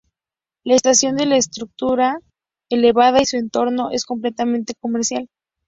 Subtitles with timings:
[0.63, 2.19] La estación es de estructura
[2.71, 5.29] elevada y su entorno es completamente comercial.